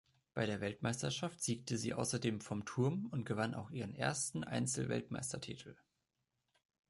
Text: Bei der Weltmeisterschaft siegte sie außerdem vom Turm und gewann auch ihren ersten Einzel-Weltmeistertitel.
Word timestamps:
Bei 0.33 0.47
der 0.47 0.61
Weltmeisterschaft 0.61 1.43
siegte 1.43 1.77
sie 1.77 1.93
außerdem 1.93 2.41
vom 2.41 2.65
Turm 2.65 3.05
und 3.11 3.23
gewann 3.23 3.53
auch 3.53 3.69
ihren 3.69 3.93
ersten 3.93 4.43
Einzel-Weltmeistertitel. 4.43 5.75